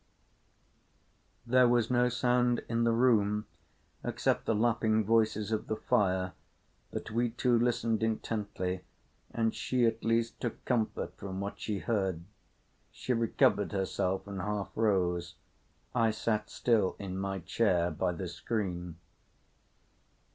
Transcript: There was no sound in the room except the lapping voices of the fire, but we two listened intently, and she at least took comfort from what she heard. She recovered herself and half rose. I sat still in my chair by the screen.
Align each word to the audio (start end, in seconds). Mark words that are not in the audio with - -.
There 1.45 1.67
was 1.67 1.91
no 1.91 2.09
sound 2.09 2.63
in 2.67 2.85
the 2.85 2.91
room 2.91 3.45
except 4.03 4.45
the 4.45 4.55
lapping 4.55 5.05
voices 5.05 5.51
of 5.51 5.67
the 5.67 5.75
fire, 5.75 6.33
but 6.89 7.11
we 7.11 7.29
two 7.29 7.59
listened 7.59 8.01
intently, 8.01 8.81
and 9.31 9.53
she 9.53 9.85
at 9.85 10.03
least 10.03 10.41
took 10.41 10.65
comfort 10.65 11.15
from 11.17 11.39
what 11.39 11.59
she 11.59 11.77
heard. 11.77 12.23
She 12.91 13.13
recovered 13.13 13.73
herself 13.73 14.25
and 14.25 14.41
half 14.41 14.69
rose. 14.73 15.35
I 15.93 16.09
sat 16.09 16.49
still 16.49 16.95
in 16.97 17.15
my 17.19 17.37
chair 17.37 17.91
by 17.91 18.11
the 18.13 18.27
screen. 18.27 18.97